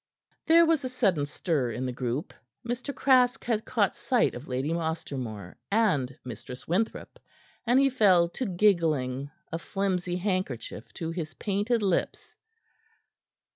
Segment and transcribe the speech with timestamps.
[0.47, 2.33] There was a sudden stir in the group.
[2.67, 2.91] Mr.
[2.91, 7.19] Craske had caught sight of Lady Ostermore and Mistress Winthrop,
[7.67, 12.35] and he fell to giggling, a flimsy handkerchief to his painted lips.